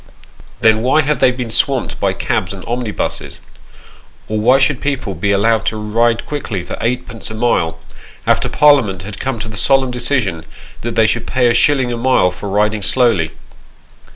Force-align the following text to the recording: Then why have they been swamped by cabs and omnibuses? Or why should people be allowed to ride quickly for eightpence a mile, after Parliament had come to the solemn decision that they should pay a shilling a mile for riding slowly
Then 0.61 0.81
why 0.81 1.01
have 1.01 1.19
they 1.19 1.29
been 1.29 1.51
swamped 1.51 1.99
by 1.99 2.13
cabs 2.13 2.53
and 2.53 2.65
omnibuses? 2.65 3.39
Or 4.27 4.39
why 4.39 4.57
should 4.57 4.81
people 4.81 5.13
be 5.13 5.31
allowed 5.31 5.67
to 5.67 5.77
ride 5.77 6.25
quickly 6.25 6.63
for 6.63 6.75
eightpence 6.81 7.29
a 7.29 7.35
mile, 7.35 7.77
after 8.25 8.49
Parliament 8.49 9.03
had 9.03 9.19
come 9.19 9.37
to 9.41 9.47
the 9.47 9.57
solemn 9.57 9.91
decision 9.91 10.43
that 10.81 10.95
they 10.95 11.05
should 11.05 11.27
pay 11.27 11.49
a 11.49 11.53
shilling 11.53 11.93
a 11.93 11.97
mile 11.97 12.31
for 12.31 12.49
riding 12.49 12.81
slowly 12.81 13.29